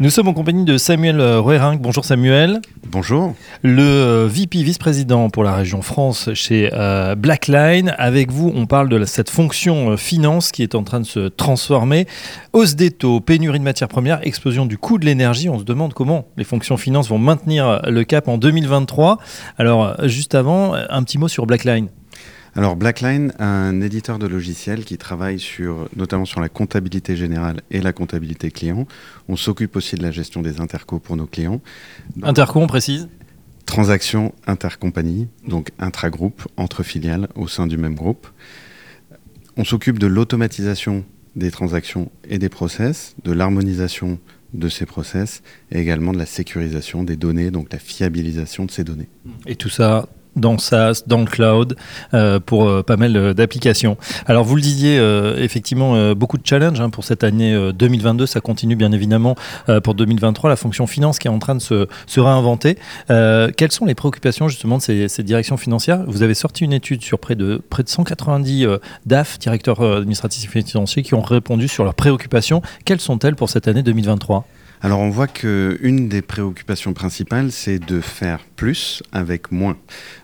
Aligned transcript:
Nous 0.00 0.10
sommes 0.10 0.26
en 0.26 0.32
compagnie 0.32 0.64
de 0.64 0.76
Samuel 0.76 1.20
Ruering. 1.20 1.78
Bonjour 1.78 2.04
Samuel. 2.04 2.60
Bonjour. 2.88 3.32
Le 3.62 3.82
euh, 3.82 4.28
VP 4.28 4.64
vice-président 4.64 5.30
pour 5.30 5.44
la 5.44 5.54
région 5.54 5.82
France 5.82 6.30
chez 6.34 6.68
euh, 6.72 7.14
Blackline. 7.14 7.94
Avec 7.96 8.32
vous, 8.32 8.52
on 8.56 8.66
parle 8.66 8.88
de 8.88 9.04
cette 9.04 9.30
fonction 9.30 9.90
euh, 9.90 9.96
finance 9.96 10.50
qui 10.50 10.64
est 10.64 10.74
en 10.74 10.82
train 10.82 10.98
de 10.98 11.06
se 11.06 11.28
transformer. 11.28 12.08
Hausse 12.52 12.74
des 12.74 12.90
taux, 12.90 13.20
pénurie 13.20 13.60
de 13.60 13.64
matières 13.64 13.86
premières, 13.86 14.18
explosion 14.26 14.66
du 14.66 14.78
coût 14.78 14.98
de 14.98 15.04
l'énergie. 15.04 15.48
On 15.48 15.60
se 15.60 15.64
demande 15.64 15.94
comment 15.94 16.26
les 16.36 16.44
fonctions 16.44 16.76
finance 16.76 17.08
vont 17.08 17.18
maintenir 17.18 17.82
le 17.86 18.02
cap 18.02 18.26
en 18.26 18.36
2023. 18.36 19.18
Alors, 19.58 19.94
juste 20.08 20.34
avant, 20.34 20.74
un 20.74 21.02
petit 21.04 21.18
mot 21.18 21.28
sur 21.28 21.46
Blackline. 21.46 21.88
Alors 22.56 22.76
Blackline, 22.76 23.32
un 23.40 23.80
éditeur 23.80 24.20
de 24.20 24.28
logiciels 24.28 24.84
qui 24.84 24.96
travaille 24.96 25.40
sur, 25.40 25.88
notamment 25.96 26.24
sur 26.24 26.40
la 26.40 26.48
comptabilité 26.48 27.16
générale 27.16 27.62
et 27.72 27.80
la 27.80 27.92
comptabilité 27.92 28.52
client. 28.52 28.86
On 29.28 29.34
s'occupe 29.34 29.74
aussi 29.74 29.96
de 29.96 30.02
la 30.02 30.12
gestion 30.12 30.40
des 30.40 30.60
intercos 30.60 31.00
pour 31.00 31.16
nos 31.16 31.26
clients. 31.26 31.60
Interco, 32.22 32.60
on 32.60 32.68
précise? 32.68 33.08
Transactions 33.66 34.32
intercompagnie, 34.46 35.26
donc 35.48 35.70
intragroupe, 35.80 36.46
entre 36.56 36.84
filiales 36.84 37.28
au 37.34 37.48
sein 37.48 37.66
du 37.66 37.76
même 37.76 37.96
groupe. 37.96 38.28
On 39.56 39.64
s'occupe 39.64 39.98
de 39.98 40.06
l'automatisation 40.06 41.04
des 41.34 41.50
transactions 41.50 42.12
et 42.28 42.38
des 42.38 42.48
process, 42.48 43.16
de 43.24 43.32
l'harmonisation 43.32 44.20
de 44.52 44.68
ces 44.68 44.86
process 44.86 45.42
et 45.72 45.80
également 45.80 46.12
de 46.12 46.18
la 46.18 46.26
sécurisation 46.26 47.02
des 47.02 47.16
données, 47.16 47.50
donc 47.50 47.72
la 47.72 47.80
fiabilisation 47.80 48.64
de 48.64 48.70
ces 48.70 48.84
données. 48.84 49.08
Et 49.46 49.56
tout 49.56 49.68
ça 49.68 50.08
dans 50.36 50.58
SaaS, 50.58 51.02
dans 51.06 51.20
le 51.20 51.26
cloud, 51.26 51.76
euh, 52.12 52.40
pour 52.40 52.68
euh, 52.68 52.82
pas 52.82 52.96
mal 52.96 53.16
euh, 53.16 53.34
d'applications. 53.34 53.96
Alors 54.26 54.44
vous 54.44 54.56
le 54.56 54.62
disiez, 54.62 54.96
effectivement, 55.38 56.14
beaucoup 56.14 56.38
de 56.38 56.46
challenges 56.46 56.80
hein, 56.80 56.90
pour 56.90 57.04
cette 57.04 57.24
année 57.24 57.72
2022. 57.72 58.26
Ça 58.26 58.40
continue 58.40 58.76
bien 58.76 58.92
évidemment 58.92 59.36
pour 59.82 59.94
2023. 59.94 60.50
La 60.50 60.56
fonction 60.56 60.86
finance 60.86 61.18
qui 61.18 61.28
est 61.28 61.30
en 61.30 61.38
train 61.38 61.54
de 61.54 61.60
se, 61.60 61.86
se 62.06 62.20
réinventer. 62.20 62.78
quelles 63.08 63.72
sont 63.72 63.84
les 63.84 63.94
préoccupations 63.94 64.48
justement 64.48 64.78
de 64.78 64.82
ces, 64.82 65.22
directions 65.22 65.56
financières? 65.56 66.04
Vous 66.06 66.22
avez 66.22 66.34
sorti 66.34 66.64
une 66.64 66.72
étude 66.72 67.02
sur 67.02 67.18
près 67.18 67.34
de, 67.34 67.60
près 67.70 67.82
de 67.82 67.88
190 67.88 68.66
DAF, 69.06 69.38
directeurs 69.38 69.82
administratifs 69.82 70.56
et 70.56 70.62
financiers, 70.62 71.02
qui 71.02 71.14
ont 71.14 71.22
répondu 71.22 71.68
sur 71.68 71.84
leurs 71.84 71.94
préoccupations. 71.94 72.62
Quelles 72.84 73.00
sont-elles 73.00 73.36
pour 73.36 73.50
cette 73.50 73.68
année 73.68 73.82
2023 73.82 74.46
alors 74.84 75.00
on 75.00 75.08
voit 75.08 75.28
qu'une 75.28 76.10
des 76.10 76.20
préoccupations 76.20 76.92
principales, 76.92 77.50
c'est 77.52 77.78
de 77.78 78.02
faire 78.02 78.40
plus 78.54 79.02
avec 79.12 79.50
moins. 79.50 79.78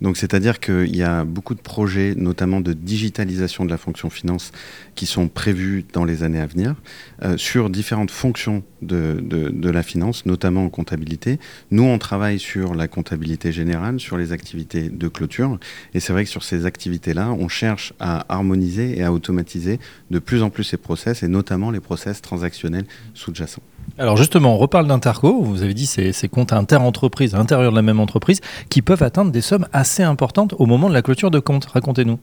Donc 0.00 0.16
c'est-à-dire 0.16 0.60
qu'il 0.60 0.96
y 0.96 1.02
a 1.02 1.26
beaucoup 1.26 1.54
de 1.54 1.60
projets, 1.60 2.14
notamment 2.16 2.62
de 2.62 2.72
digitalisation 2.72 3.66
de 3.66 3.70
la 3.70 3.76
fonction 3.76 4.08
finance, 4.08 4.52
qui 4.94 5.04
sont 5.04 5.28
prévus 5.28 5.84
dans 5.92 6.06
les 6.06 6.22
années 6.22 6.40
à 6.40 6.46
venir, 6.46 6.74
euh, 7.22 7.36
sur 7.36 7.68
différentes 7.68 8.10
fonctions 8.10 8.62
de, 8.80 9.20
de, 9.20 9.70
la 9.70 9.82
finance, 9.82 10.24
notamment 10.24 10.64
en 10.64 10.70
comptabilité. 10.70 11.38
Nous, 11.70 11.82
on 11.82 11.98
travaille 11.98 12.38
sur 12.38 12.74
la 12.74 12.88
comptabilité 12.88 13.52
générale, 13.52 14.00
sur 14.00 14.16
les 14.16 14.32
activités 14.32 14.88
de 14.88 15.08
clôture. 15.08 15.58
Et 15.92 16.00
c'est 16.00 16.14
vrai 16.14 16.24
que 16.24 16.30
sur 16.30 16.44
ces 16.44 16.64
activités-là, 16.64 17.30
on 17.30 17.48
cherche 17.48 17.92
à 18.00 18.24
harmoniser 18.32 18.98
et 18.98 19.02
à 19.02 19.12
automatiser 19.12 19.80
de 20.10 20.18
plus 20.18 20.42
en 20.42 20.48
plus 20.48 20.64
ces 20.64 20.78
process, 20.78 21.22
et 21.22 21.28
notamment 21.28 21.70
les 21.70 21.80
process 21.80 22.22
transactionnels 22.22 22.86
sous-jacents. 23.12 23.62
Alors 23.98 24.16
justement, 24.16 24.45
on 24.46 24.58
reparle 24.58 24.86
d'interco. 24.86 25.42
Vous 25.42 25.62
avez 25.62 25.74
dit 25.74 25.86
ces, 25.86 26.12
ces 26.12 26.28
comptes 26.28 26.52
inter-entreprises 26.52 27.34
à 27.34 27.38
l'intérieur 27.38 27.70
de 27.70 27.76
la 27.76 27.82
même 27.82 28.00
entreprise 28.00 28.40
qui 28.68 28.82
peuvent 28.82 29.02
atteindre 29.02 29.30
des 29.30 29.40
sommes 29.40 29.66
assez 29.72 30.02
importantes 30.02 30.54
au 30.58 30.66
moment 30.66 30.88
de 30.88 30.94
la 30.94 31.02
clôture 31.02 31.30
de 31.30 31.38
compte. 31.38 31.66
Racontez-nous. 31.66 32.18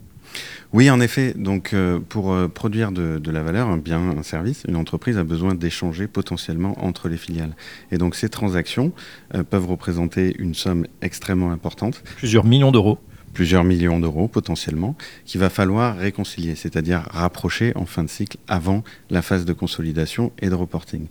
Oui, 0.71 0.89
en 0.89 0.99
effet. 0.99 1.33
Donc, 1.35 1.73
euh, 1.73 1.99
pour 1.99 2.33
euh, 2.33 2.47
produire 2.47 2.91
de, 2.91 3.31
la 3.31 3.43
valeur, 3.43 3.67
un 3.67 3.77
bien, 3.77 3.99
un 4.17 4.23
service, 4.23 4.63
une 4.67 4.75
entreprise 4.75 5.17
a 5.17 5.23
besoin 5.23 5.55
d'échanger 5.55 6.07
potentiellement 6.07 6.75
entre 6.83 7.09
les 7.09 7.17
filiales. 7.17 7.55
Et 7.91 7.97
donc, 7.97 8.15
ces 8.15 8.29
transactions 8.29 8.91
euh, 9.35 9.43
peuvent 9.43 9.67
représenter 9.67 10.35
une 10.39 10.55
somme 10.55 10.87
extrêmement 11.01 11.51
importante. 11.51 12.03
Plusieurs 12.17 12.45
millions 12.45 12.71
d'euros 12.71 12.97
plusieurs 13.33 13.63
millions 13.63 13.99
d'euros 13.99 14.27
potentiellement, 14.27 14.95
qu'il 15.25 15.41
va 15.41 15.49
falloir 15.49 15.97
réconcilier, 15.97 16.55
c'est-à-dire 16.55 17.01
rapprocher 17.11 17.73
en 17.75 17.85
fin 17.85 18.03
de 18.03 18.09
cycle 18.09 18.37
avant 18.47 18.83
la 19.09 19.21
phase 19.21 19.45
de 19.45 19.53
consolidation 19.53 20.31
et 20.39 20.49
de 20.49 20.55
reporting. 20.55 21.07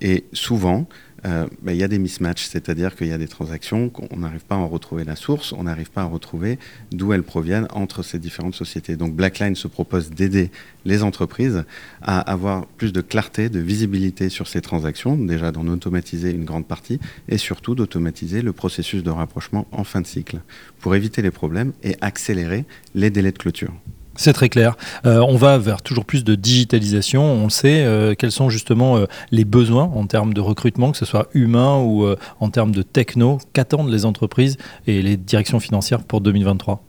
Et 0.00 0.24
souvent, 0.32 0.86
euh, 1.24 1.46
il 1.66 1.76
y 1.76 1.84
a 1.84 1.88
des 1.88 1.98
mismatchs, 1.98 2.46
c'est-à-dire 2.46 2.96
qu'il 2.96 3.06
y 3.06 3.12
a 3.12 3.18
des 3.18 3.28
transactions 3.28 3.88
qu'on 3.88 4.16
n'arrive 4.16 4.44
pas 4.44 4.56
à 4.56 4.58
en 4.58 4.68
retrouver 4.68 5.04
la 5.04 5.16
source, 5.16 5.52
on 5.52 5.64
n'arrive 5.64 5.90
pas 5.90 6.02
à 6.02 6.06
retrouver 6.06 6.58
d'où 6.90 7.12
elles 7.12 7.22
proviennent 7.22 7.68
entre 7.72 8.02
ces 8.02 8.18
différentes 8.18 8.54
sociétés. 8.54 8.96
Donc 8.96 9.14
Blackline 9.14 9.54
se 9.54 9.68
propose 9.68 10.10
d'aider 10.10 10.50
les 10.84 11.02
entreprises 11.02 11.64
à 12.02 12.18
avoir 12.20 12.66
plus 12.66 12.92
de 12.92 13.00
clarté, 13.00 13.48
de 13.48 13.60
visibilité 13.60 14.28
sur 14.28 14.48
ces 14.48 14.60
transactions, 14.60 15.16
déjà 15.16 15.52
d'en 15.52 15.66
automatiser 15.68 16.30
une 16.30 16.44
grande 16.44 16.66
partie, 16.66 16.98
et 17.28 17.38
surtout 17.38 17.74
d'automatiser 17.74 18.42
le 18.42 18.52
processus 18.52 19.02
de 19.02 19.10
rapprochement 19.10 19.66
en 19.70 19.84
fin 19.84 20.00
de 20.00 20.06
cycle, 20.06 20.40
pour 20.80 20.94
éviter 20.94 21.22
les 21.22 21.30
problèmes 21.30 21.72
et 21.82 21.96
accélérer 22.00 22.64
les 22.94 23.10
délais 23.10 23.32
de 23.32 23.38
clôture. 23.38 23.72
C'est 24.14 24.32
très 24.32 24.48
clair. 24.48 24.76
Euh, 25.06 25.24
on 25.26 25.36
va 25.36 25.58
vers 25.58 25.82
toujours 25.82 26.04
plus 26.04 26.24
de 26.24 26.34
digitalisation. 26.34 27.22
On 27.22 27.48
sait 27.48 27.84
euh, 27.84 28.14
quels 28.16 28.32
sont 28.32 28.50
justement 28.50 28.96
euh, 28.96 29.06
les 29.30 29.44
besoins 29.44 29.84
en 29.84 30.06
termes 30.06 30.34
de 30.34 30.40
recrutement, 30.40 30.92
que 30.92 30.98
ce 30.98 31.04
soit 31.04 31.28
humain 31.34 31.78
ou 31.78 32.06
en 32.40 32.50
termes 32.50 32.72
de 32.72 32.82
techno. 32.82 33.38
Qu'attendent 33.52 33.90
les 33.90 34.04
entreprises 34.04 34.56
et 34.86 35.02
les 35.02 35.16
directions 35.16 35.60
financières 35.60 36.02
pour 36.02 36.20
2023 36.20 36.84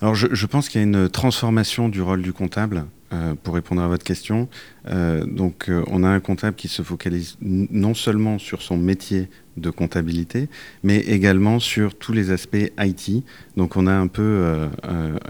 alors 0.00 0.14
je, 0.14 0.28
je 0.30 0.46
pense 0.46 0.68
qu'il 0.68 0.80
y 0.80 0.84
a 0.84 0.86
une 0.86 1.08
transformation 1.08 1.88
du 1.88 2.00
rôle 2.02 2.22
du 2.22 2.32
comptable 2.32 2.84
euh, 3.10 3.34
pour 3.42 3.54
répondre 3.54 3.80
à 3.80 3.88
votre 3.88 4.04
question. 4.04 4.50
Euh, 4.86 5.24
donc, 5.24 5.70
euh, 5.70 5.82
on 5.86 6.04
a 6.04 6.08
un 6.08 6.20
comptable 6.20 6.56
qui 6.56 6.68
se 6.68 6.82
focalise 6.82 7.38
non 7.40 7.94
seulement 7.94 8.38
sur 8.38 8.60
son 8.60 8.76
métier 8.76 9.30
de 9.56 9.70
comptabilité, 9.70 10.50
mais 10.82 10.98
également 10.98 11.58
sur 11.58 11.94
tous 11.94 12.12
les 12.12 12.30
aspects 12.30 12.70
IT. 12.78 13.24
Donc, 13.56 13.76
on 13.76 13.86
a 13.86 13.92
un 13.92 14.08
peu 14.08 14.68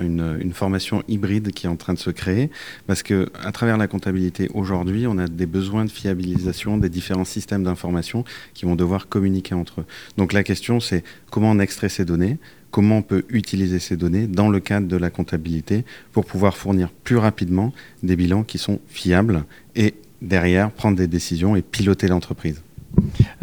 une, 0.02 0.38
une, 0.40 0.52
formation 0.52 1.02
hybride 1.08 1.52
qui 1.52 1.66
est 1.66 1.70
en 1.70 1.76
train 1.76 1.94
de 1.94 1.98
se 1.98 2.10
créer, 2.10 2.50
parce 2.86 3.02
que 3.02 3.30
à 3.42 3.52
travers 3.52 3.78
la 3.78 3.86
comptabilité 3.86 4.50
aujourd'hui, 4.52 5.06
on 5.06 5.16
a 5.16 5.28
des 5.28 5.46
besoins 5.46 5.86
de 5.86 5.90
fiabilisation 5.90 6.76
des 6.76 6.90
différents 6.90 7.24
systèmes 7.24 7.62
d'information 7.62 8.24
qui 8.52 8.66
vont 8.66 8.76
devoir 8.76 9.08
communiquer 9.08 9.54
entre 9.54 9.80
eux. 9.80 9.86
Donc, 10.18 10.34
la 10.34 10.42
question, 10.42 10.78
c'est 10.78 11.04
comment 11.30 11.52
on 11.52 11.58
extrait 11.58 11.88
ces 11.88 12.04
données 12.04 12.38
comment 12.70 12.98
on 12.98 13.02
peut 13.02 13.24
utiliser 13.28 13.78
ces 13.78 13.96
données 13.96 14.26
dans 14.26 14.48
le 14.48 14.60
cadre 14.60 14.86
de 14.86 14.96
la 14.96 15.10
comptabilité 15.10 15.84
pour 16.12 16.24
pouvoir 16.24 16.56
fournir 16.56 16.90
plus 16.90 17.16
rapidement 17.16 17.67
des 18.02 18.16
bilans 18.16 18.42
qui 18.42 18.58
sont 18.58 18.78
fiables 18.88 19.44
et 19.76 19.94
derrière 20.22 20.70
prendre 20.70 20.96
des 20.96 21.06
décisions 21.06 21.56
et 21.56 21.62
piloter 21.62 22.08
l'entreprise. 22.08 22.62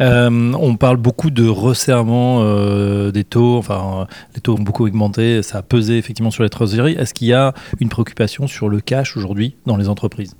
Euh, 0.00 0.52
on 0.58 0.76
parle 0.76 0.98
beaucoup 0.98 1.30
de 1.30 1.46
resserrement 1.46 2.40
euh, 2.42 3.10
des 3.10 3.24
taux, 3.24 3.56
enfin 3.56 4.06
les 4.34 4.40
taux 4.40 4.54
ont 4.54 4.62
beaucoup 4.62 4.86
augmenté, 4.86 5.42
ça 5.42 5.58
a 5.58 5.62
pesé 5.62 5.96
effectivement 5.98 6.30
sur 6.30 6.42
les 6.42 6.50
trésoreries. 6.50 6.92
Est-ce 6.92 7.14
qu'il 7.14 7.28
y 7.28 7.32
a 7.32 7.54
une 7.80 7.88
préoccupation 7.88 8.46
sur 8.46 8.68
le 8.68 8.80
cash 8.80 9.16
aujourd'hui 9.16 9.54
dans 9.64 9.76
les 9.76 9.88
entreprises? 9.88 10.36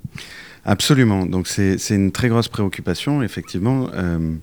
Absolument, 0.69 1.25
donc 1.25 1.47
c'est 1.47 1.77
une 1.89 2.11
très 2.11 2.27
grosse 2.27 2.49
préoccupation, 2.49 3.23
effectivement. 3.23 3.89
Euh, 3.93 4.35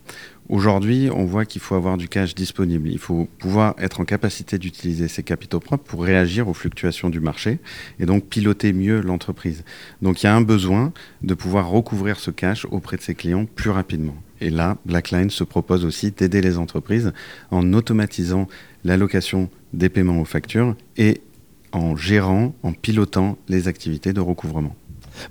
Aujourd'hui, 0.51 1.09
on 1.11 1.25
voit 1.25 1.47
qu'il 1.47 1.63
faut 1.63 1.75
avoir 1.75 1.97
du 1.97 2.07
cash 2.07 2.35
disponible. 2.35 2.91
Il 2.91 2.99
faut 2.99 3.29
pouvoir 3.39 3.75
être 3.79 4.01
en 4.01 4.05
capacité 4.05 4.59
d'utiliser 4.59 5.09
ses 5.09 5.23
capitaux 5.23 5.59
propres 5.59 5.85
pour 5.85 6.05
réagir 6.05 6.49
aux 6.49 6.53
fluctuations 6.53 7.09
du 7.09 7.19
marché 7.19 7.61
et 7.99 8.05
donc 8.05 8.27
piloter 8.27 8.75
mieux 8.75 9.01
l'entreprise. 9.01 9.65
Donc 10.03 10.23
il 10.23 10.27
y 10.27 10.29
a 10.29 10.37
un 10.37 10.43
besoin 10.43 10.93
de 11.23 11.33
pouvoir 11.33 11.71
recouvrir 11.71 12.19
ce 12.19 12.31
cash 12.31 12.67
auprès 12.67 12.99
de 12.99 13.03
ses 13.03 13.15
clients 13.15 13.47
plus 13.47 13.71
rapidement. 13.71 14.17
Et 14.43 14.51
là, 14.51 14.77
Blackline 14.85 15.31
se 15.31 15.45
propose 15.45 15.87
aussi 15.87 16.11
d'aider 16.11 16.43
les 16.43 16.59
entreprises 16.59 17.15
en 17.51 17.73
automatisant 17.73 18.47
l'allocation 18.85 19.49
des 19.73 19.89
paiements 19.89 20.21
aux 20.21 20.27
factures 20.27 20.77
et 20.99 21.23
en 21.73 21.97
gérant, 21.97 22.55
en 22.63 22.73
pilotant 22.73 23.39
les 23.49 23.67
activités 23.67 24.13
de 24.13 24.21
recouvrement. 24.21 24.77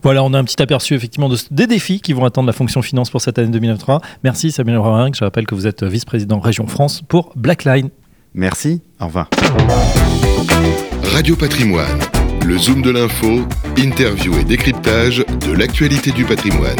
Voilà, 0.02 0.24
on 0.24 0.34
a 0.34 0.40
un 0.40 0.44
petit 0.44 0.62
aperçu 0.62 0.94
effectivement 0.94 1.30
des 1.52 1.68
défis 1.68 2.02
qui 2.02 2.14
vont 2.14 2.26
attendre 2.26 2.48
la 2.48 2.54
fonction 2.54 2.82
finance 2.82 3.10
pour 3.10 3.22
cette 3.22 3.38
année 3.38 3.50
2023. 3.50 4.02
Merci 4.24 4.52
Samuel 4.52 4.78
Roering, 4.78 5.14
je 5.14 5.24
rappelle 5.24 5.46
que 5.46 5.56
vous 5.56 5.68
êtes 5.68 5.84
vice-président 5.84 6.40
Région 6.40 6.68
France 6.68 7.02
pour 7.08 7.32
Blackline. 7.36 7.90
Merci, 8.34 8.82
au 9.00 9.06
revoir. 9.06 9.30
Radio 11.04 11.36
Patrimoine, 11.36 12.00
le 12.46 12.58
zoom 12.58 12.82
de 12.82 12.90
l'info, 12.90 13.46
interview 13.78 14.38
et 14.40 14.44
décryptage 14.44 15.24
de 15.46 15.52
l'actualité 15.52 16.12
du 16.12 16.26
patrimoine. 16.26 16.78